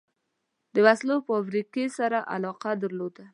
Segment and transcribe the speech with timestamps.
[0.73, 3.25] د وسلو فابریکې سره علاقه درلوده.